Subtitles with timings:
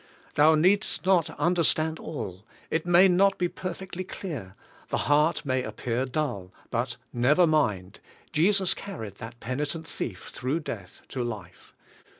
[0.33, 2.43] Thou needst not understand all.
[2.71, 4.55] It may not be per fectly clear;
[4.89, 7.99] the heart may appear dull, but never mind;
[8.31, 11.75] Jesus carried that penitent thief through death to life.